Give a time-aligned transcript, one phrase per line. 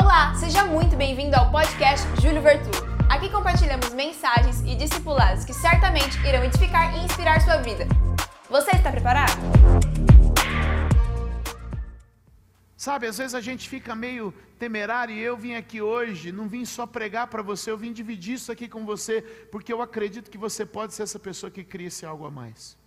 [0.00, 2.70] Olá, seja muito bem-vindo ao podcast Júlio Vertu.
[3.10, 7.84] Aqui compartilhamos mensagens e discipulados que certamente irão edificar e inspirar sua vida.
[8.48, 9.32] Você está preparado?
[12.76, 16.64] Sabe, às vezes a gente fica meio temerário e eu vim aqui hoje, não vim
[16.64, 19.20] só pregar para você, eu vim dividir isso aqui com você,
[19.50, 22.78] porque eu acredito que você pode ser essa pessoa que cria esse algo a mais.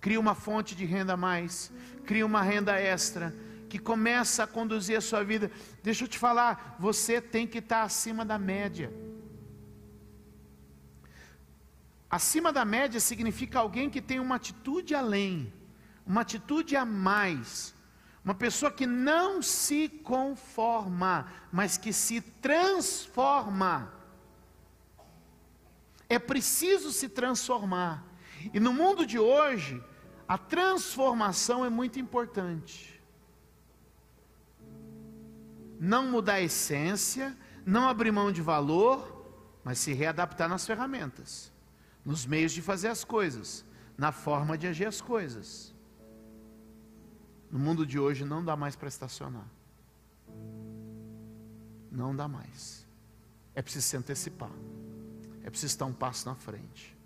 [0.00, 1.72] Cria uma fonte de renda a mais,
[2.06, 3.34] cria uma renda extra,
[3.72, 5.50] que começa a conduzir a sua vida.
[5.82, 8.92] Deixa eu te falar, você tem que estar acima da média.
[12.10, 15.50] Acima da média significa alguém que tem uma atitude além,
[16.06, 17.74] uma atitude a mais
[18.22, 23.92] uma pessoa que não se conforma, mas que se transforma.
[26.08, 28.04] É preciso se transformar.
[28.54, 29.82] E no mundo de hoje,
[30.28, 33.01] a transformação é muito importante.
[35.84, 39.26] Não mudar a essência, não abrir mão de valor,
[39.64, 41.50] mas se readaptar nas ferramentas,
[42.04, 43.64] nos meios de fazer as coisas,
[43.98, 45.74] na forma de agir as coisas.
[47.50, 49.48] No mundo de hoje não dá mais para estacionar.
[51.90, 52.86] Não dá mais.
[53.52, 54.52] É preciso se antecipar.
[55.42, 56.96] É preciso estar um passo na frente.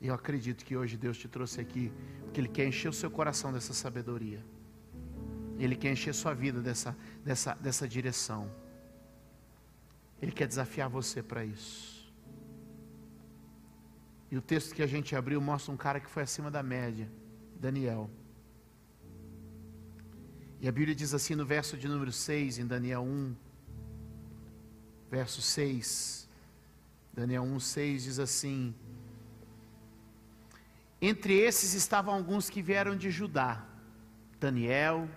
[0.00, 3.10] E eu acredito que hoje Deus te trouxe aqui, porque Ele quer encher o seu
[3.10, 4.42] coração dessa sabedoria.
[5.64, 8.50] Ele quer encher sua vida dessa, dessa, dessa direção.
[10.20, 12.10] Ele quer desafiar você para isso.
[14.30, 17.10] E o texto que a gente abriu mostra um cara que foi acima da média,
[17.58, 18.08] Daniel.
[20.60, 23.36] E a Bíblia diz assim no verso de número 6, em Daniel 1,
[25.10, 26.28] verso 6.
[27.12, 28.74] Daniel 1, 6 diz assim:
[31.02, 33.66] Entre esses estavam alguns que vieram de Judá:
[34.38, 35.08] Daniel,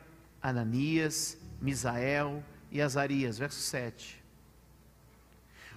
[0.43, 3.37] Ananias, Misael e Azarias.
[3.37, 4.21] Verso 7.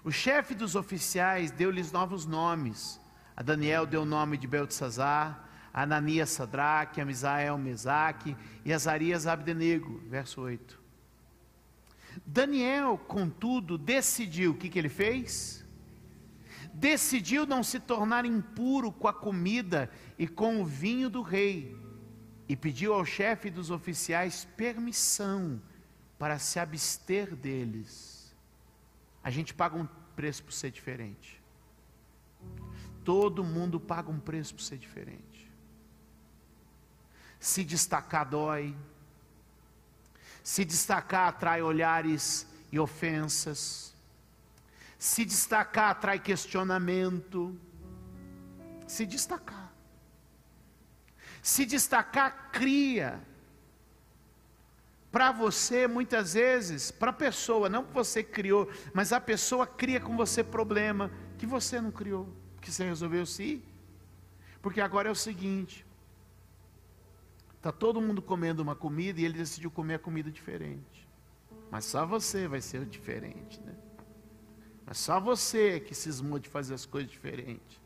[0.03, 3.01] O chefe dos oficiais deu-lhes novos nomes.
[3.37, 10.41] A Daniel deu o nome de Beltesazar, Ananias Sadraque, Amisael Mesaque e Azarias Abdenego, verso
[10.41, 10.81] 8.
[12.25, 15.65] Daniel, contudo, decidiu, o que, que ele fez?
[16.73, 21.77] Decidiu não se tornar impuro com a comida e com o vinho do rei,
[22.49, 25.61] e pediu ao chefe dos oficiais permissão
[26.19, 28.35] para se abster deles.
[29.23, 31.43] A gente paga um preço por ser diferente.
[33.05, 35.51] Todo mundo paga um preço por ser diferente.
[37.39, 38.75] Se destacar dói.
[40.43, 43.95] Se destacar atrai olhares e ofensas.
[44.99, 47.59] Se destacar atrai questionamento.
[48.87, 49.66] Se destacar.
[51.47, 53.23] Se destacar cria
[55.13, 60.01] para você, muitas vezes, para a pessoa, não que você criou, mas a pessoa cria
[60.01, 61.09] com você problema
[61.39, 62.29] que você não criou,
[62.61, 63.63] que você resolveu sim.
[64.61, 65.87] Porque agora é o seguinte:
[67.59, 71.09] Está todo mundo comendo uma comida e ele decidiu comer a comida diferente.
[71.71, 73.77] Mas só você vai ser diferente, né?
[74.85, 77.86] Mas só você que cismou de fazer as coisas diferentes.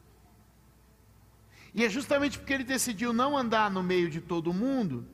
[1.75, 5.07] E é justamente porque ele decidiu não andar no meio de todo mundo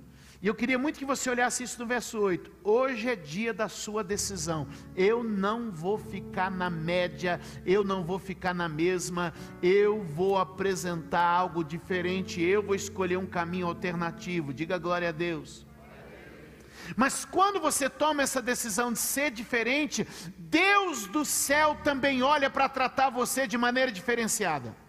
[0.42, 2.52] e eu queria muito que você olhasse isso no verso 8.
[2.62, 4.68] Hoje é dia da sua decisão.
[4.94, 11.24] Eu não vou ficar na média, eu não vou ficar na mesma, eu vou apresentar
[11.26, 14.52] algo diferente, eu vou escolher um caminho alternativo.
[14.52, 15.66] Diga glória a Deus.
[16.94, 20.06] Mas quando você toma essa decisão de ser diferente,
[20.38, 24.85] Deus do céu também olha para tratar você de maneira diferenciada.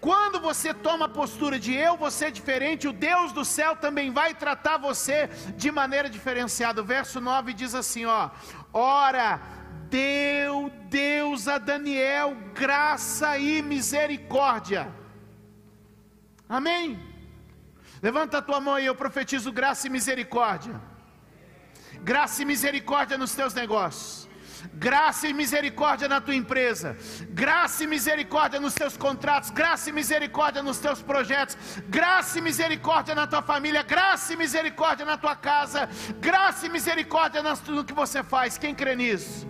[0.00, 4.10] Quando você toma a postura de eu vou ser diferente, o Deus do céu também
[4.10, 6.80] vai tratar você de maneira diferenciada.
[6.80, 8.30] O verso 9 diz assim: ó,
[8.72, 9.40] ora,
[9.90, 14.92] deu Deus a Daniel graça e misericórdia.
[16.48, 16.98] Amém?
[18.00, 20.80] Levanta a tua mão e eu profetizo graça e misericórdia.
[22.00, 24.27] Graça e misericórdia nos teus negócios
[24.74, 26.96] graça e misericórdia na tua empresa,
[27.30, 31.56] graça e misericórdia nos teus contratos, graça e misericórdia nos teus projetos,
[31.88, 35.88] graça e misericórdia na tua família, graça e misericórdia na tua casa,
[36.20, 38.58] graça e misericórdia no que você faz.
[38.58, 39.46] Quem crê nisso?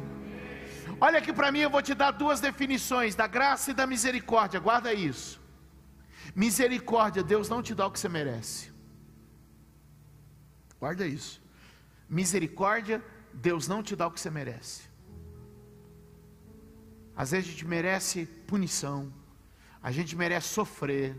[1.01, 4.59] Olha aqui para mim, eu vou te dar duas definições da graça e da misericórdia.
[4.59, 5.41] Guarda isso.
[6.35, 8.73] Misericórdia, Deus não te dá o que você merece.
[10.79, 11.41] Guarda isso.
[12.09, 13.03] Misericórdia,
[13.33, 14.89] Deus não te dá o que você merece.
[17.19, 19.12] Às vezes a gente merece punição,
[19.82, 21.17] a gente merece sofrer,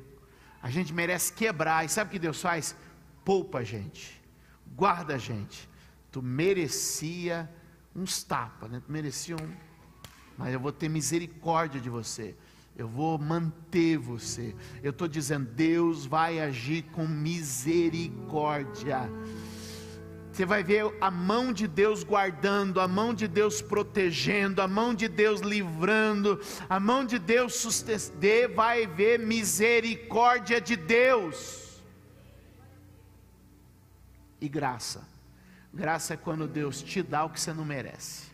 [0.63, 1.83] a gente merece quebrar.
[1.83, 2.73] E sabe o que Deus faz?
[3.25, 4.17] Poupa a gente,
[4.77, 5.67] guarda, gente.
[6.09, 7.53] Tu merecia
[7.93, 8.81] uns tapas, né?
[8.85, 9.53] Tu merecia um.
[10.37, 12.33] Mas eu vou ter misericórdia de você.
[12.77, 14.55] Eu vou manter você.
[14.81, 19.01] Eu estou dizendo, Deus vai agir com misericórdia.
[20.39, 24.93] Você vai ver a mão de Deus guardando, a mão de Deus protegendo, a mão
[24.93, 26.39] de Deus livrando,
[26.69, 28.55] a mão de Deus sustentando.
[28.55, 31.81] Vai ver misericórdia de Deus.
[34.39, 35.05] E graça.
[35.73, 38.27] Graça é quando Deus te dá o que você não merece.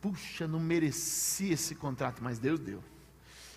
[0.00, 2.82] Puxa, não merecia esse contrato, mas Deus deu.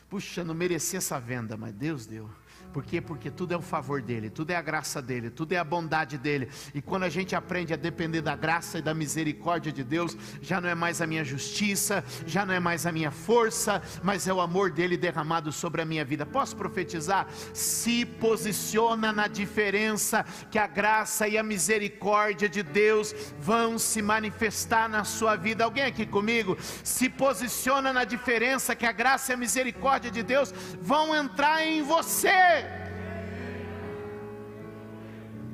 [0.08, 2.30] Puxa, não merecia essa venda, mas Deus deu.
[2.71, 3.01] Por quê?
[3.01, 6.18] Porque tudo é o favor dele, tudo é a graça dele, tudo é a bondade
[6.18, 6.50] dele.
[6.73, 10.62] E quando a gente aprende a depender da graça e da misericórdia de Deus, já
[10.62, 14.33] não é mais a minha justiça, já não é mais a minha força, mas é
[14.33, 16.25] o amor dele derramado sobre a minha vida.
[16.25, 17.27] Posso profetizar?
[17.53, 24.88] Se posiciona na diferença que a graça e a misericórdia de Deus vão se manifestar
[24.88, 25.63] na sua vida.
[25.63, 26.57] Alguém aqui comigo?
[26.83, 31.81] Se posiciona na diferença que a graça e a misericórdia de Deus vão entrar em
[31.81, 32.61] você.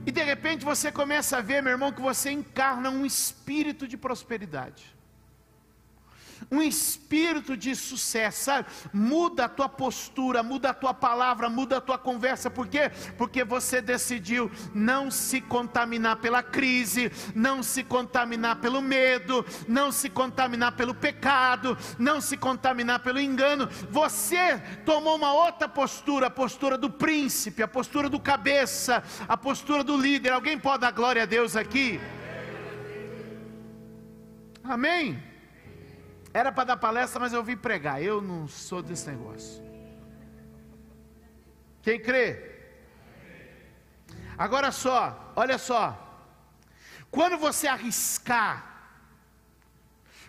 [0.07, 3.97] E de repente você começa a ver, meu irmão, que você encarna um espírito de
[3.97, 4.96] prosperidade
[6.51, 8.67] um espírito de sucesso, sabe?
[8.93, 12.91] Muda a tua postura, muda a tua palavra, muda a tua conversa, por quê?
[13.17, 20.09] Porque você decidiu não se contaminar pela crise, não se contaminar pelo medo, não se
[20.09, 23.67] contaminar pelo pecado, não se contaminar pelo engano.
[23.89, 29.83] Você tomou uma outra postura, a postura do príncipe, a postura do cabeça, a postura
[29.83, 30.31] do líder.
[30.31, 31.99] Alguém pode dar glória a Deus aqui?
[34.63, 35.36] Amém?
[36.39, 37.99] Era para dar palestra, mas eu vim pregar.
[37.99, 39.59] Eu não sou desse negócio.
[41.81, 42.27] Quem crê?
[44.37, 45.83] Agora só, olha só.
[47.09, 48.53] Quando você arriscar,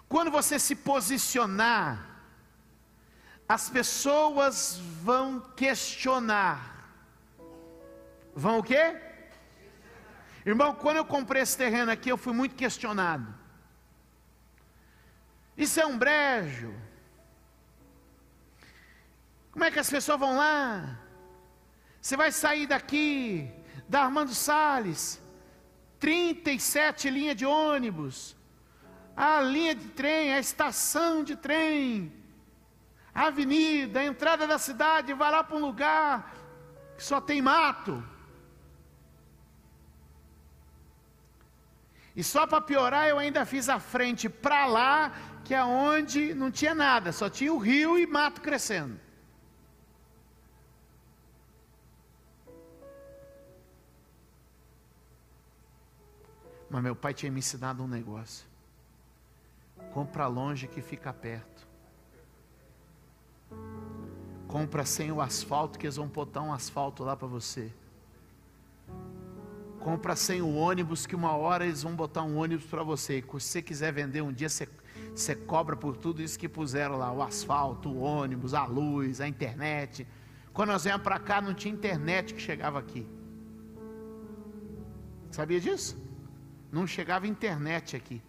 [0.09, 2.23] quando você se posicionar,
[3.47, 6.89] as pessoas vão questionar.
[8.35, 8.97] Vão o quê?
[10.47, 13.38] Irmão, quando eu comprei esse terreno aqui, eu fui muito questionado.
[15.59, 16.73] Isso é um brejo.
[19.51, 20.97] Como é que as pessoas vão lá?
[22.01, 23.51] Você vai sair daqui,
[23.89, 25.21] da Armando Salles,
[25.99, 28.37] 37 linhas de ônibus,
[29.17, 32.13] a linha de trem, a estação de trem,
[33.13, 36.37] a avenida, a entrada da cidade, vai lá para um lugar
[36.97, 38.01] que só tem mato.
[42.15, 45.13] E só para piorar, eu ainda fiz a frente para lá
[45.45, 49.01] que é onde não tinha nada, só tinha o rio e mato crescendo.
[56.69, 58.47] Mas meu pai tinha me ensinado um negócio.
[59.93, 61.67] Compra longe que fica perto.
[64.47, 67.73] Compra sem o asfalto, que eles vão botar um asfalto lá para você.
[69.89, 73.21] Compra sem o ônibus, que uma hora eles vão botar um ônibus para você.
[73.21, 74.69] E se você quiser vender um dia, você
[75.15, 79.27] você cobra por tudo isso que puseram lá: o asfalto, o ônibus, a luz, a
[79.27, 80.07] internet.
[80.53, 83.09] Quando nós viemos para cá, não tinha internet que chegava aqui.
[85.31, 85.97] Sabia disso?
[86.71, 88.21] Não chegava internet aqui.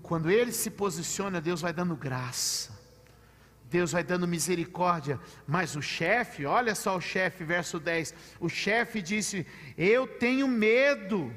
[0.00, 2.77] Quando ele se posiciona, Deus vai dando graça.
[3.70, 9.02] Deus vai dando misericórdia, mas o chefe, olha só o chefe, verso 10: o chefe
[9.02, 9.46] disse:
[9.76, 11.30] Eu tenho medo,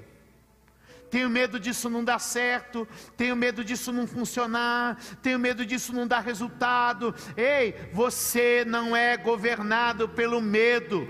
[1.10, 6.08] tenho medo disso não dar certo, tenho medo disso não funcionar, tenho medo disso não
[6.08, 7.14] dar resultado.
[7.36, 11.06] Ei, você não é governado pelo medo.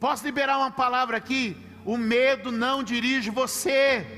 [0.00, 1.56] Posso liberar uma palavra aqui?
[1.84, 4.17] O medo não dirige você.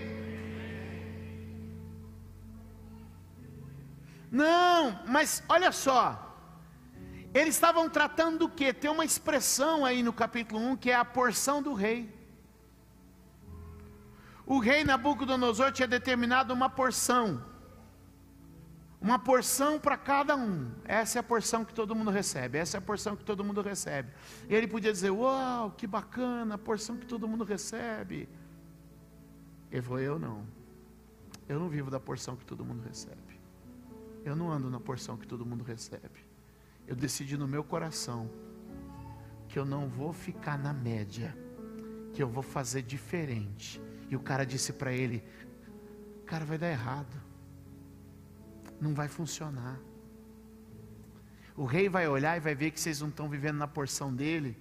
[4.30, 6.26] Não, mas olha só.
[7.32, 8.72] Eles estavam tratando do que?
[8.72, 12.12] Tem uma expressão aí no capítulo 1 que é a porção do rei.
[14.46, 17.44] O rei Nabucodonosor tinha determinado uma porção.
[19.00, 20.72] Uma porção para cada um.
[20.84, 22.58] Essa é a porção que todo mundo recebe.
[22.58, 24.12] Essa é a porção que todo mundo recebe.
[24.48, 28.28] E ele podia dizer: Uau, que bacana, a porção que todo mundo recebe.
[29.70, 30.46] Ele falou: Eu não.
[31.48, 33.39] Eu não vivo da porção que todo mundo recebe.
[34.24, 36.24] Eu não ando na porção que todo mundo recebe.
[36.86, 38.30] Eu decidi no meu coração
[39.48, 41.36] que eu não vou ficar na média,
[42.12, 43.80] que eu vou fazer diferente.
[44.08, 45.22] E o cara disse para ele:
[46.26, 47.20] Cara, vai dar errado.
[48.80, 49.78] não vai funcionar.
[51.56, 54.56] O rei vai olhar e vai ver que vocês não estão vivendo na porção dele,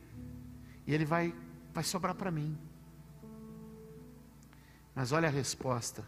[0.86, 1.34] e ele vai,
[1.74, 2.58] vai sobrar para mim.
[4.94, 6.04] Mas olha a resposta.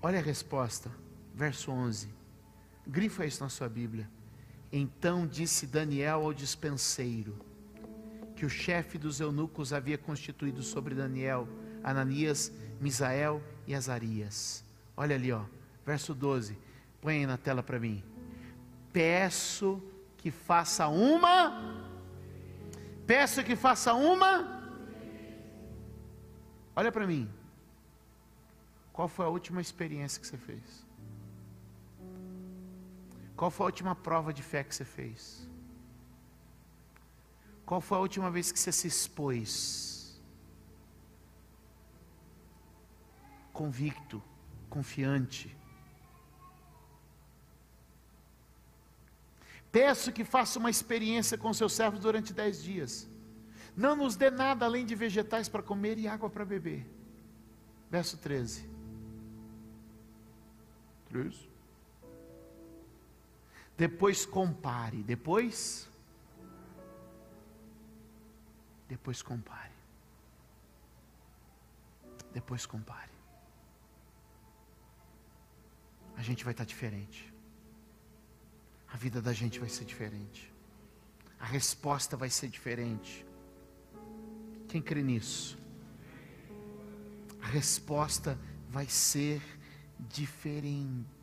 [0.00, 0.90] Olha a resposta,
[1.38, 2.08] verso 11.
[2.84, 4.10] Grifa isso na sua Bíblia.
[4.72, 7.38] Então disse Daniel ao dispenseiro,
[8.34, 11.48] que o chefe dos eunucos havia constituído sobre Daniel,
[11.82, 14.64] Ananias, Misael e Azarias.
[14.96, 15.44] Olha ali, ó,
[15.86, 16.58] verso 12.
[17.00, 18.02] Põe aí na tela para mim.
[18.92, 19.80] Peço
[20.16, 21.84] que faça uma.
[23.06, 24.60] Peço que faça uma.
[26.74, 27.30] Olha para mim.
[28.92, 30.87] Qual foi a última experiência que você fez?
[33.38, 35.48] Qual foi a última prova de fé que você fez?
[37.64, 40.20] Qual foi a última vez que você se expôs?
[43.52, 44.20] Convicto,
[44.68, 45.56] confiante.
[49.70, 53.08] Peço que faça uma experiência com seus servos durante dez dias.
[53.76, 56.84] Não nos dê nada além de vegetais para comer e água para beber.
[57.88, 58.68] Verso 13.
[61.10, 61.57] 13.
[63.78, 65.02] Depois compare.
[65.02, 65.88] Depois
[68.88, 69.72] depois compare.
[72.32, 73.10] Depois compare.
[76.16, 77.32] A gente vai estar diferente.
[78.88, 80.52] A vida da gente vai ser diferente.
[81.38, 83.26] A resposta vai ser diferente.
[84.68, 85.58] Quem crê nisso?
[87.42, 88.38] A resposta
[88.70, 89.40] vai ser
[90.00, 91.17] diferente.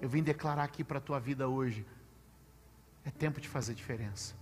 [0.00, 1.86] Eu vim declarar aqui para a tua vida hoje.
[3.04, 4.34] É tempo de fazer diferença.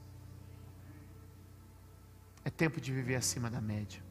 [2.44, 4.02] É tempo de viver acima da média.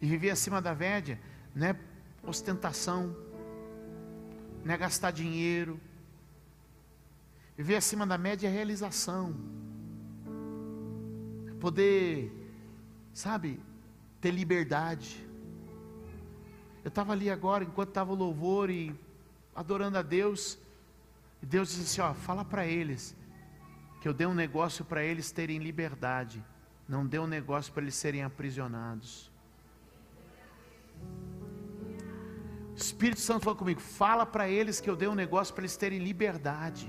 [0.00, 1.18] E viver acima da média
[1.54, 1.76] não é
[2.22, 3.16] ostentação,
[4.64, 5.80] não é gastar dinheiro.
[7.56, 9.34] Viver acima da média é realização.
[11.48, 12.30] É poder,
[13.14, 13.58] sabe,
[14.20, 15.25] ter liberdade.
[16.86, 18.94] Eu estava ali agora, enquanto estava o louvor e
[19.56, 20.56] adorando a Deus,
[21.42, 23.12] e Deus disse assim: ó, fala para eles
[24.00, 26.44] que eu dei um negócio para eles terem liberdade,
[26.88, 29.32] não dei um negócio para eles serem aprisionados.
[32.72, 35.76] O Espírito Santo falou comigo: fala para eles que eu dei um negócio para eles
[35.76, 36.88] terem liberdade.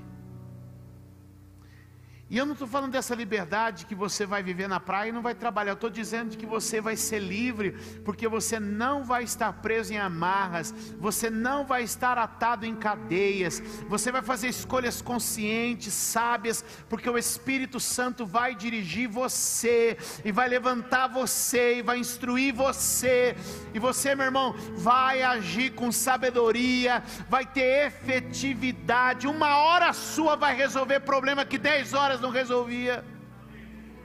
[2.30, 5.22] E eu não estou falando dessa liberdade que você vai viver na praia e não
[5.22, 5.72] vai trabalhar.
[5.72, 7.72] Eu estou dizendo que você vai ser livre,
[8.04, 13.62] porque você não vai estar preso em amarras, você não vai estar atado em cadeias,
[13.88, 20.50] você vai fazer escolhas conscientes, sábias, porque o Espírito Santo vai dirigir você, e vai
[20.50, 23.38] levantar você, e vai instruir você,
[23.74, 29.28] e você, meu irmão, vai agir com sabedoria, vai ter efetividade.
[29.28, 33.04] Uma hora sua vai resolver problema que dez horas não resolvia.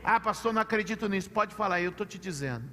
[0.02, 1.30] Ah, pastor, não acredito nisso.
[1.30, 2.68] Pode falar, eu estou te dizendo.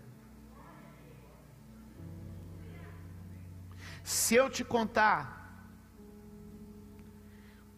[4.04, 5.38] Se eu te contar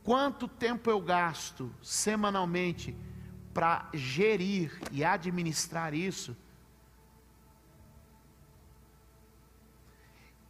[0.03, 2.95] quanto tempo eu gasto semanalmente
[3.53, 6.35] para gerir e administrar isso,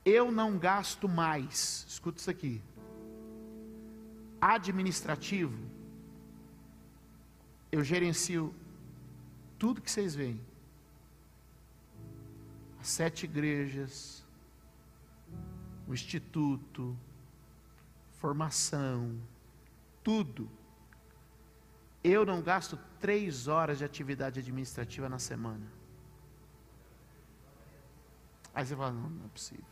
[0.05, 2.61] eu não gasto mais, escuta isso aqui,
[4.39, 5.80] administrativo
[7.71, 8.53] eu gerencio
[9.57, 10.39] tudo que vocês veem.
[12.79, 14.25] As sete igrejas,
[15.87, 16.97] o instituto,
[18.19, 19.15] formação,
[20.03, 20.49] tudo.
[22.03, 25.65] Eu não gasto três horas de atividade administrativa na semana.
[28.53, 29.63] Aí você fala, não, não é possível.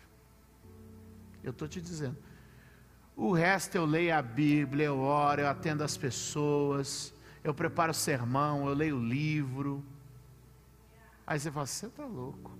[1.43, 2.17] Eu estou te dizendo.
[3.15, 8.67] O resto eu leio a Bíblia, eu oro, eu atendo as pessoas eu preparo sermão,
[8.67, 9.83] eu leio livro.
[11.25, 12.57] Aí você fala, você está louco.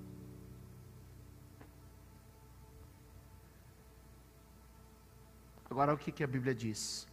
[5.70, 7.08] Agora o que, que a Bíblia diz?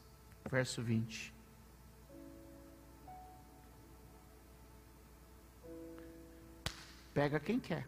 [0.51, 1.35] Verso 20.
[7.13, 7.85] Pega quem quer.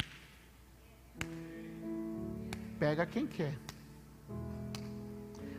[2.79, 3.59] Pega quem quer.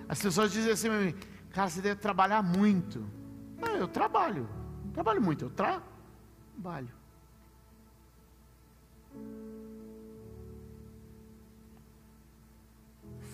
[0.07, 0.89] As pessoas dizem assim
[1.51, 3.18] cara, você deve trabalhar muito.
[3.59, 4.49] Não, eu trabalho.
[4.85, 5.81] Não trabalho muito, eu tra
[6.53, 6.89] trabalho.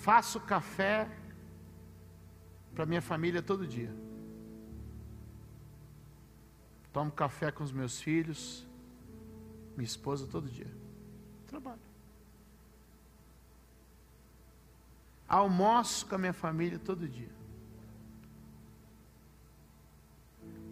[0.01, 1.09] Faço café
[2.75, 3.91] para minha família todo dia.
[6.93, 8.65] Tomo café com os meus filhos,
[9.75, 10.71] minha esposa todo dia.
[11.47, 11.81] Trabalho.
[15.27, 17.34] Almoço com a minha família todo dia.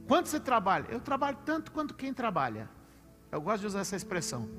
[0.07, 0.87] Quanto você trabalha?
[0.89, 2.69] Eu trabalho tanto quanto quem trabalha.
[3.31, 4.49] Eu gosto de usar essa expressão.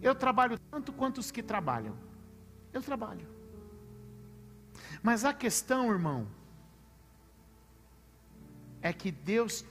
[0.00, 1.96] Eu trabalho tanto quanto os que trabalham.
[2.72, 3.26] Eu trabalho.
[5.02, 6.26] Mas a questão, irmão,
[8.80, 9.64] é que Deus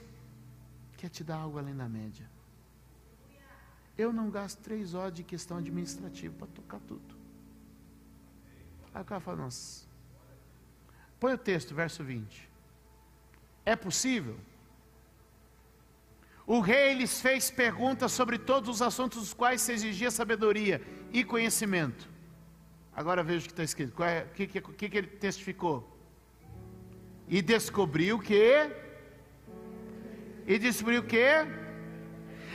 [0.96, 2.28] quer te dar algo além da média.
[3.96, 7.14] Eu não gasto três horas de questão administrativa para tocar tudo.
[8.92, 9.86] Aí o cara fala, nossa.
[11.18, 12.48] Põe o texto, verso 20.
[13.64, 14.38] É possível?
[16.46, 20.82] O rei lhes fez perguntas sobre todos os assuntos dos quais se exigia sabedoria
[21.12, 22.08] e conhecimento.
[22.94, 24.02] Agora veja o que está escrito.
[24.02, 25.90] É, o que, que, que, que ele testificou?
[27.28, 28.70] E descobriu que.
[30.46, 31.26] E descobriu que.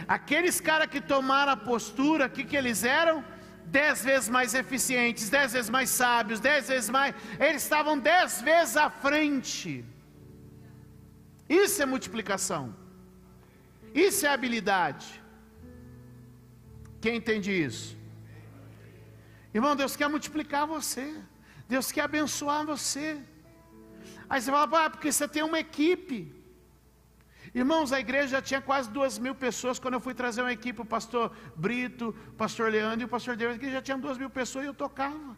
[0.08, 3.24] Aqueles caras que tomaram a postura, o que, que eles eram?
[3.66, 7.14] Dez vezes mais eficientes, dez vezes mais sábios, dez vezes mais.
[7.40, 9.84] Eles estavam dez vezes à frente.
[11.48, 12.76] Isso é multiplicação.
[13.94, 15.22] Isso é habilidade.
[17.02, 17.98] Quem entende isso?
[19.54, 21.16] Irmão, Deus quer multiplicar você.
[21.68, 23.22] Deus quer abençoar você.
[24.30, 26.18] Aí você fala, ah, porque você tem uma equipe.
[27.54, 29.80] Irmãos, a igreja já tinha quase duas mil pessoas.
[29.80, 33.36] Quando eu fui trazer uma equipe, o pastor Brito, o pastor Leandro e o pastor
[33.36, 35.36] Deus, que já tinha duas mil pessoas e eu tocava.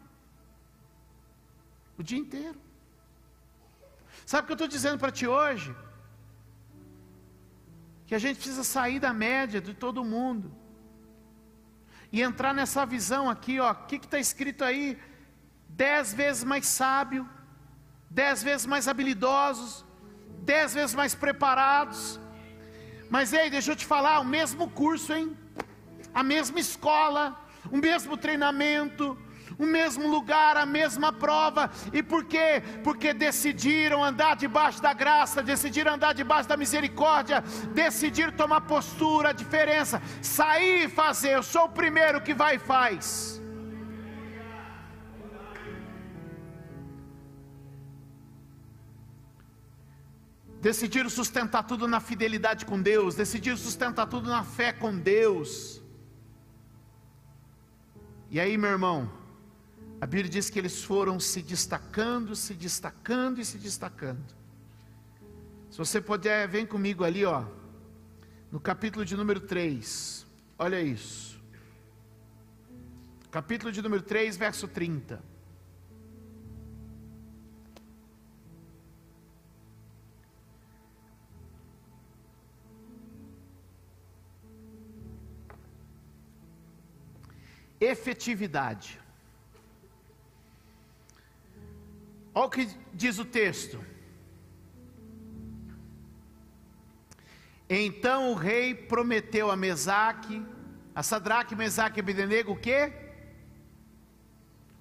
[1.96, 2.60] O dia inteiro.
[4.26, 5.74] Sabe o que eu estou dizendo para ti hoje?
[8.12, 10.54] Que a gente precisa sair da média de todo mundo
[12.12, 13.70] e entrar nessa visão aqui, ó.
[13.70, 14.98] O que está escrito aí?
[15.66, 17.26] Dez vezes mais sábio,
[18.10, 19.82] dez vezes mais habilidosos,
[20.40, 22.20] dez vezes mais preparados.
[23.08, 25.34] Mas ei, deixa eu te falar, o mesmo curso, hein?
[26.12, 29.16] A mesma escola, o mesmo treinamento,
[29.62, 31.70] o mesmo lugar, a mesma prova.
[31.92, 32.62] E por quê?
[32.82, 39.32] Porque decidiram andar debaixo da graça, decidiram andar debaixo da misericórdia, decidiram tomar postura, a
[39.32, 41.34] diferença, sair e fazer.
[41.34, 43.40] Eu sou o primeiro que vai e faz.
[50.60, 55.82] Decidiram sustentar tudo na fidelidade com Deus, decidiram sustentar tudo na fé com Deus.
[58.30, 59.21] E aí, meu irmão,
[60.02, 64.34] a Bíblia diz que eles foram se destacando, se destacando e se destacando.
[65.70, 67.44] Se você puder, vem comigo ali, ó,
[68.50, 70.26] no capítulo de número 3.
[70.58, 71.40] Olha isso.
[73.30, 75.22] Capítulo de número 3, verso 30.
[87.80, 89.01] Efetividade.
[92.34, 93.78] Olha o que diz o texto.
[97.68, 100.44] Então o rei prometeu a Mesaque,
[100.94, 102.92] a Sadraque, Mesaque e Abednego o quê?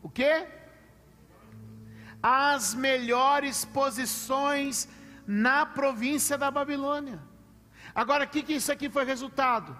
[0.03, 0.47] O quê?
[2.21, 4.87] As melhores posições
[5.25, 7.19] na província da Babilônia.
[7.93, 9.77] Agora, o que, que isso aqui foi resultado?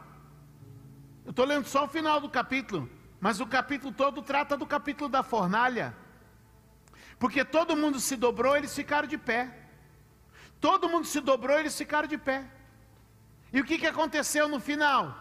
[1.25, 5.09] Eu estou lendo só o final do capítulo, mas o capítulo todo trata do capítulo
[5.09, 5.95] da fornalha.
[7.21, 9.41] Porque todo mundo se dobrou, eles ficaram de pé.
[10.59, 12.43] Todo mundo se dobrou, eles ficaram de pé.
[13.53, 15.15] E o que, que aconteceu no final?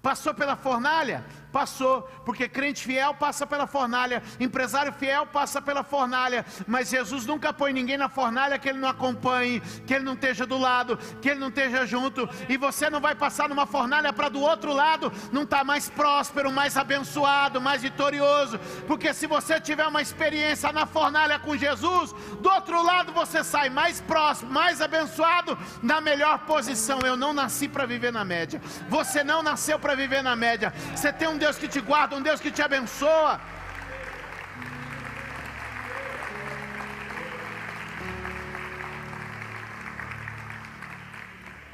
[0.00, 1.22] Passou pela fornalha?
[1.52, 7.52] Passou, porque crente fiel passa pela fornalha, empresário fiel passa pela fornalha, mas Jesus nunca
[7.52, 11.28] põe ninguém na fornalha que ele não acompanhe, que ele não esteja do lado, que
[11.28, 15.12] ele não esteja junto, e você não vai passar numa fornalha para do outro lado
[15.30, 20.72] não estar tá mais próspero, mais abençoado, mais vitorioso, porque se você tiver uma experiência
[20.72, 26.38] na fornalha com Jesus, do outro lado você sai mais próximo, mais abençoado, na melhor
[26.40, 27.00] posição.
[27.00, 31.12] Eu não nasci para viver na média, você não nasceu para viver na média, você
[31.12, 33.32] tem um Deus que te guarda, um Deus que te abençoa.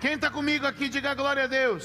[0.02, 1.84] Quem está comigo aqui, diga glória a Deus.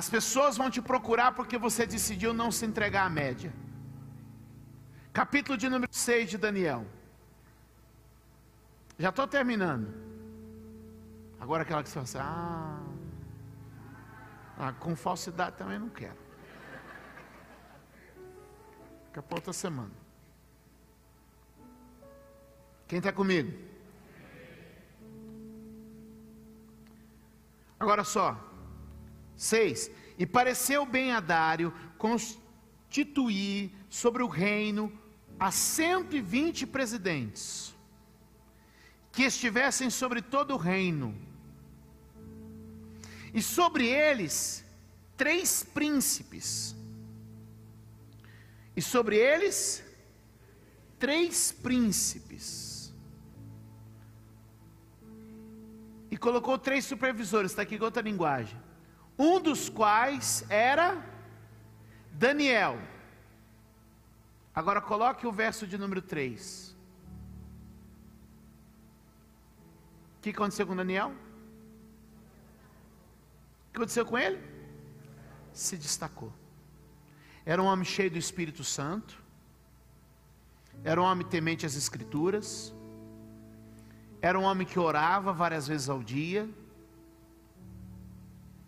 [0.00, 3.52] As pessoas vão te procurar porque você decidiu não se entregar à média.
[5.20, 6.82] Capítulo de número 6 de Daniel.
[8.98, 10.01] Já estou terminando.
[11.42, 12.80] Agora aquela que você fala assim, ah,
[14.56, 16.16] ah, com falsidade também não quero.
[19.06, 19.90] Fica para outra semana.
[22.86, 23.52] Quem está comigo?
[27.80, 28.38] Agora só.
[29.36, 29.90] Seis.
[30.16, 31.74] E pareceu bem a Dário
[32.88, 34.96] tituir sobre o reino
[35.40, 37.74] a 120 presidentes
[39.10, 41.31] que estivessem sobre todo o reino,
[43.32, 44.64] e sobre eles
[45.16, 46.74] três príncipes,
[48.76, 49.84] e sobre eles
[50.98, 52.92] três príncipes,
[56.10, 58.58] e colocou três supervisores, está aqui com outra linguagem,
[59.18, 61.02] um dos quais era
[62.12, 62.78] Daniel.
[64.54, 66.76] Agora coloque o verso de número 3.
[70.18, 71.12] O que aconteceu com Daniel?
[73.72, 74.38] O que aconteceu com ele?
[75.50, 76.30] Se destacou.
[77.46, 79.16] Era um homem cheio do Espírito Santo.
[80.84, 82.74] Era um homem temente às Escrituras.
[84.20, 86.46] Era um homem que orava várias vezes ao dia.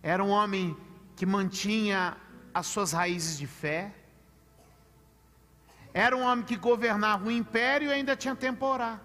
[0.03, 0.75] Era um homem
[1.14, 2.17] que mantinha
[2.55, 3.95] as suas raízes de fé.
[5.93, 9.03] Era um homem que governava o império e ainda tinha tempo para orar.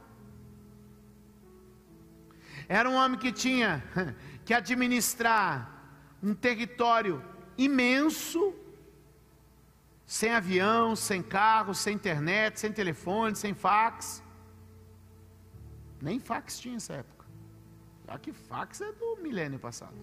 [2.70, 3.84] Era um homem que tinha
[4.46, 5.79] que administrar
[6.22, 7.24] um território
[7.58, 8.54] imenso,
[10.06, 14.24] sem avião, sem carro, sem internet, sem telefone, sem fax.
[16.02, 17.26] Nem fax tinha nessa época.
[18.08, 19.96] Já que fax é do milênio passado.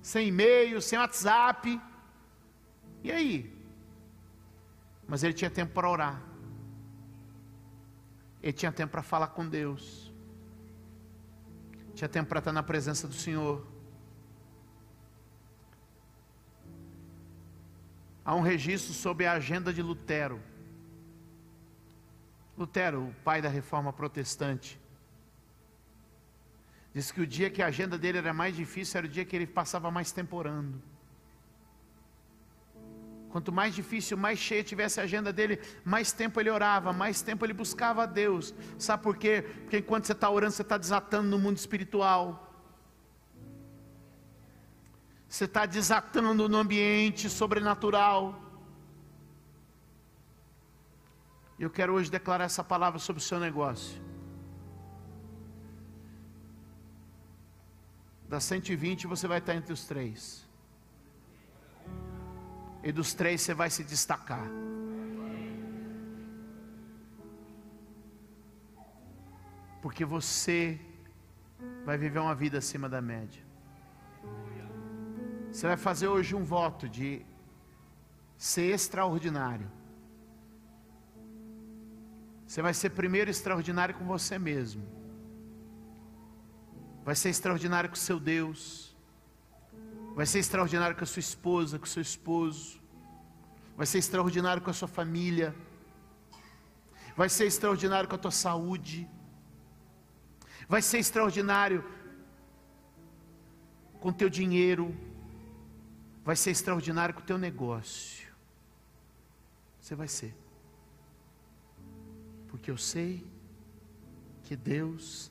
[0.00, 1.80] Sem e-mail, sem WhatsApp.
[3.02, 3.52] E aí?
[5.08, 6.22] Mas ele tinha tempo para orar.
[8.42, 10.12] Ele tinha tempo para falar com Deus.
[11.94, 13.66] Tinha tempo para estar na presença do Senhor.
[18.26, 20.42] Há um registro sobre a agenda de Lutero.
[22.58, 24.80] Lutero, o pai da reforma protestante,
[26.92, 29.36] disse que o dia que a agenda dele era mais difícil era o dia que
[29.36, 30.82] ele passava mais tempo orando.
[33.30, 37.46] Quanto mais difícil, mais cheia tivesse a agenda dele, mais tempo ele orava, mais tempo
[37.46, 38.52] ele buscava a Deus.
[38.76, 39.42] Sabe por quê?
[39.42, 42.45] Porque enquanto você está orando, você está desatando no mundo espiritual.
[45.36, 48.40] Você está desatando no ambiente sobrenatural.
[51.58, 54.00] Eu quero hoje declarar essa palavra sobre o seu negócio.
[58.26, 60.48] Das 120 você vai estar entre os três.
[62.82, 64.48] E dos três você vai se destacar.
[69.82, 70.80] Porque você
[71.84, 73.45] vai viver uma vida acima da média.
[75.56, 77.24] Você vai fazer hoje um voto de
[78.36, 79.66] ser extraordinário.
[82.46, 84.86] Você vai ser primeiro extraordinário com você mesmo.
[87.02, 88.94] Vai ser extraordinário com seu Deus.
[90.14, 92.78] Vai ser extraordinário com a sua esposa, com seu esposo.
[93.78, 95.56] Vai ser extraordinário com a sua família.
[97.16, 99.08] Vai ser extraordinário com a tua saúde.
[100.68, 101.82] Vai ser extraordinário
[103.98, 104.94] com teu dinheiro.
[106.26, 108.30] Vai ser extraordinário com o teu negócio.
[109.80, 110.34] Você vai ser.
[112.48, 113.26] Porque eu sei
[114.44, 115.30] que Deus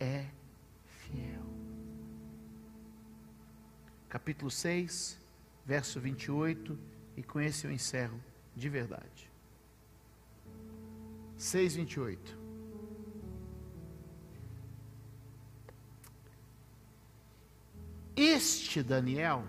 [0.00, 0.26] é
[0.86, 1.56] fiel
[4.16, 5.18] capítulo 6,
[5.66, 6.78] verso 28,
[7.18, 8.18] e com esse eu encerro
[8.54, 9.30] de verdade.
[11.36, 12.38] 6, 28.
[18.16, 19.44] Este Daniel,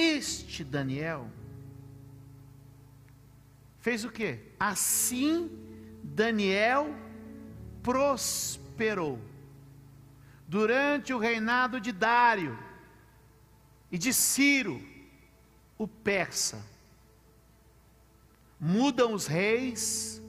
[0.00, 1.30] este Daniel,
[3.80, 4.38] fez o que?
[4.58, 5.50] Assim
[6.02, 6.94] Daniel
[7.82, 9.18] prosperou
[10.46, 12.58] durante o reinado de Dário
[13.90, 14.82] e de Ciro,
[15.76, 16.64] o persa.
[18.60, 20.20] Mudam os reis,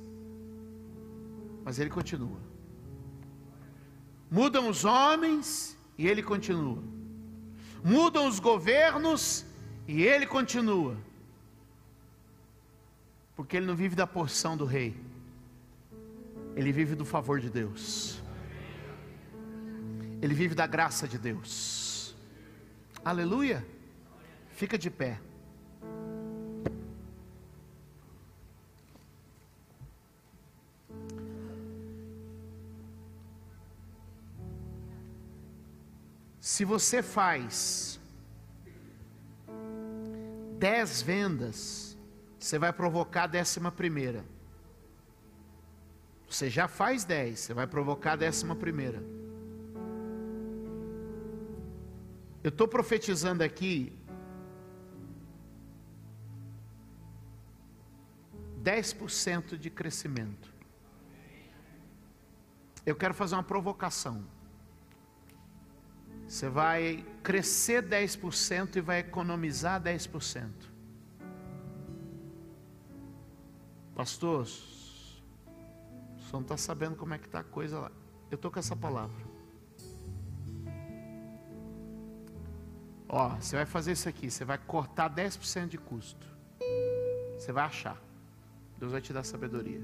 [1.64, 2.40] mas ele continua.
[4.30, 6.84] Mudam os homens e ele continua.
[7.84, 9.46] Mudam os governos
[9.90, 10.96] e ele continua.
[13.36, 14.96] Porque ele não vive da porção do rei,
[16.56, 18.22] ele vive do favor de Deus.
[20.22, 22.16] Ele vive da graça de Deus.
[23.04, 23.66] Aleluia.
[24.52, 25.20] Fica de pé.
[36.40, 37.89] Se você faz
[40.60, 41.98] dez vendas,
[42.38, 44.26] você vai provocar a décima primeira.
[46.30, 49.02] Você já faz dez, você vai provocar a décima primeira.
[52.44, 53.98] Eu estou profetizando aqui
[58.58, 60.54] dez por cento de crescimento.
[62.86, 64.26] Eu quero fazer uma provocação.
[66.30, 70.48] Você vai crescer 10% e vai economizar 10%.
[73.96, 75.22] Pastor, você
[76.32, 77.92] não está sabendo como é que está a coisa lá.
[78.30, 79.18] Eu estou com essa palavra.
[83.08, 86.28] Ó, você vai fazer isso aqui, você vai cortar 10% de custo.
[87.40, 88.00] Você vai achar.
[88.78, 89.82] Deus vai te dar sabedoria.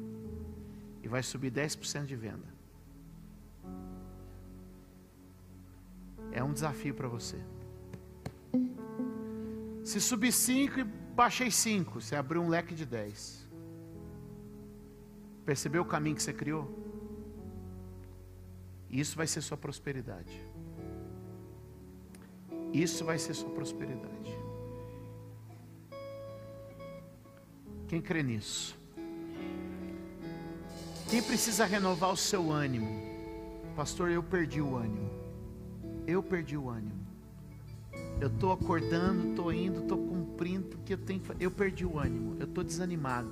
[1.01, 2.54] E vai subir 10% de venda.
[6.35, 7.37] É um desafio para você.
[9.85, 13.47] Se subir 5 e baixei 5, você abriu um leque de 10.
[15.45, 16.69] Percebeu o caminho que você criou?
[18.89, 20.43] Isso vai ser sua prosperidade.
[22.73, 24.37] Isso vai ser sua prosperidade.
[27.87, 28.77] Quem crê nisso?
[31.09, 32.89] Quem precisa renovar o seu ânimo?
[33.73, 35.24] Pastor, eu perdi o ânimo
[36.07, 37.05] eu perdi o ânimo.
[38.19, 41.21] Eu estou acordando, estou indo, estou cumprindo, porque eu tenho.
[41.39, 43.31] Eu perdi o ânimo, eu estou desanimado.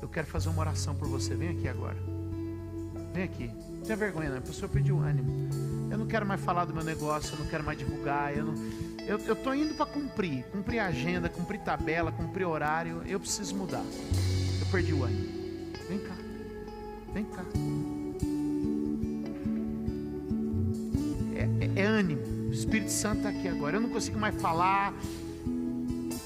[0.00, 1.34] Eu quero fazer uma oração por você.
[1.34, 1.96] Vem aqui agora.
[3.12, 3.46] Vem aqui.
[3.48, 4.36] Não tenha vergonha, não.
[4.36, 5.48] Eu perdi o ânimo.
[5.90, 8.36] Eu não quero mais falar do meu negócio, eu não quero mais divulgar.
[8.36, 8.52] Eu
[9.32, 13.02] estou indo para cumprir, cumprir a agenda, cumprir tabela, cumprir horário.
[13.06, 13.84] Eu preciso mudar.
[14.60, 15.33] Eu perdi o ânimo.
[22.84, 23.76] Espírito Santo está aqui agora.
[23.76, 24.92] Eu não consigo mais falar.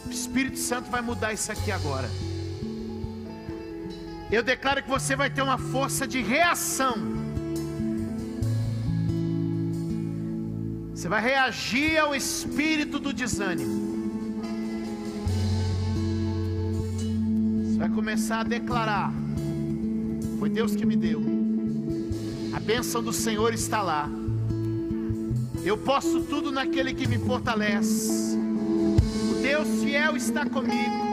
[0.07, 2.09] O Espírito Santo vai mudar isso aqui agora.
[4.31, 6.97] Eu declaro que você vai ter uma força de reação.
[10.92, 13.77] Você vai reagir ao espírito do desânimo.
[17.64, 19.12] Você vai começar a declarar:
[20.40, 21.23] Foi Deus que me deu.
[22.53, 24.11] A bênção do Senhor está lá.
[25.64, 28.37] Eu posso tudo naquele que me fortalece.
[29.31, 31.09] O Deus fiel está comigo.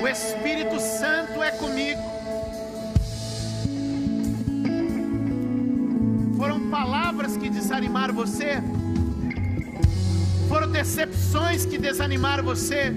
[0.00, 2.00] O Espírito Santo é comigo.
[6.36, 8.62] Foram palavras que desanimaram você?
[10.48, 12.94] Foram decepções que desanimaram você?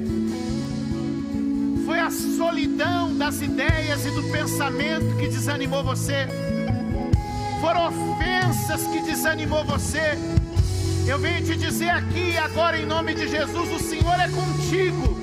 [1.85, 6.42] Foi a solidão das ideias e do pensamento que desanimou você?
[7.63, 10.19] Foram ofensas que desanimou você.
[11.07, 15.17] Eu venho te dizer aqui agora em nome de Jesus, o Senhor é contigo.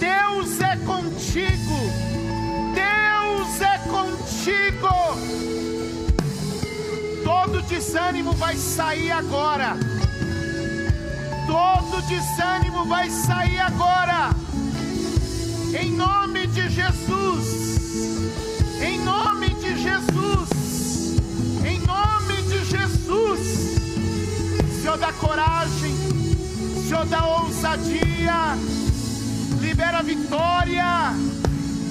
[0.00, 1.78] Deus é contigo.
[2.72, 4.88] Deus é contigo.
[7.22, 9.76] Todo desânimo vai sair agora.
[11.46, 14.30] Todo desânimo vai sair agora.
[15.78, 17.46] Em nome de Jesus.
[18.80, 19.76] Em nome de.
[19.82, 20.37] Jesus.
[24.98, 25.94] Da coragem,
[26.88, 28.58] Senhor da ousadia,
[29.60, 31.14] libera vitória,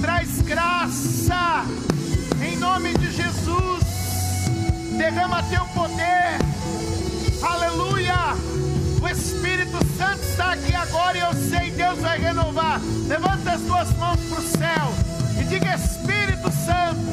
[0.02, 1.64] traz graça,
[2.46, 3.84] em nome de Jesus.
[4.98, 6.38] Derrama teu poder,
[7.42, 8.36] aleluia.
[9.02, 12.82] O Espírito Santo está aqui agora e eu sei Deus vai renovar.
[13.08, 14.94] Levanta as tuas mãos para o céu
[15.40, 17.08] e diga: Espírito Santo,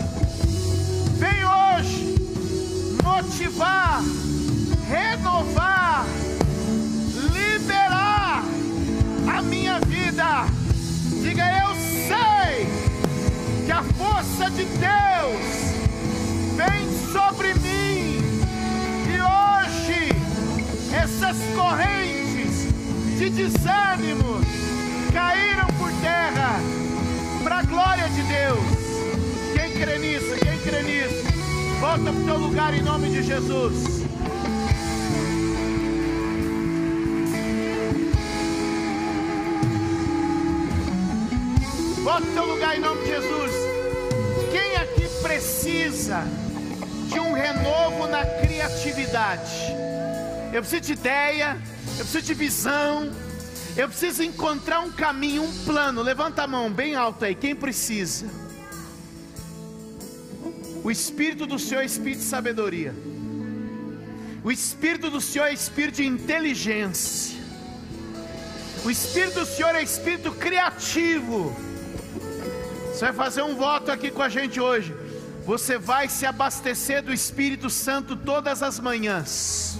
[1.18, 2.14] vem hoje
[3.02, 4.02] motivar,
[4.94, 6.06] renovar,
[7.32, 8.44] liberar
[9.26, 10.46] a minha vida.
[11.20, 12.68] Diga, eu sei
[13.66, 15.44] que a força de Deus
[16.56, 18.20] vem sobre mim
[19.10, 20.12] e hoje
[20.92, 22.68] essas correntes
[23.18, 24.40] de desânimo
[25.12, 26.60] caíram por terra
[27.42, 28.84] para a glória de Deus.
[29.54, 30.36] Quem crê nisso?
[30.40, 31.24] Quem crê nisso?
[31.80, 34.04] Volta para o teu lugar em nome de Jesus.
[42.04, 43.52] Volta para o teu lugar em nome de Jesus.
[44.50, 46.22] Quem aqui precisa
[47.08, 49.72] de um renovo na criatividade?
[50.52, 51.58] Eu preciso de ideia,
[51.92, 53.10] eu preciso de visão,
[53.74, 56.02] eu preciso encontrar um caminho, um plano.
[56.02, 58.26] Levanta a mão bem alto aí, quem precisa?
[60.84, 62.94] O Espírito do Senhor é Espírito de sabedoria.
[64.44, 67.40] O Espírito do Senhor é Espírito de inteligência.
[68.84, 71.56] O Espírito do Senhor é Espírito criativo.
[72.94, 74.94] Você vai fazer um voto aqui com a gente hoje.
[75.44, 79.78] Você vai se abastecer do Espírito Santo todas as manhãs.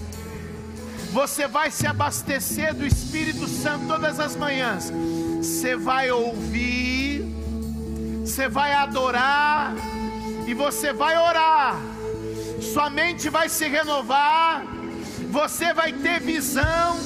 [1.11, 4.91] Você vai se abastecer do Espírito Santo todas as manhãs.
[5.41, 6.95] Você vai ouvir
[8.35, 9.73] você vai adorar
[10.47, 11.79] e você vai orar.
[12.59, 14.65] Sua mente vai se renovar,
[15.29, 16.97] você vai ter visão,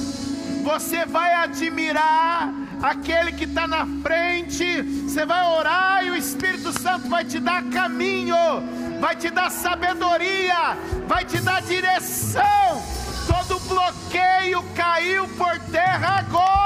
[0.64, 4.82] você vai admirar aquele que está na frente.
[4.82, 8.36] Você vai orar e o Espírito Santo vai te dar caminho,
[9.00, 12.82] vai te dar sabedoria, vai te dar direção.
[13.26, 16.60] Todo bloqueio caiu por terra agora.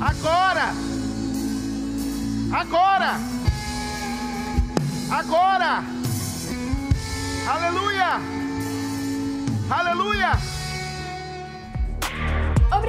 [0.00, 0.74] Agora.
[2.52, 3.20] Agora.
[5.10, 5.84] Agora.
[7.46, 8.20] Aleluia.
[9.70, 10.59] Aleluia.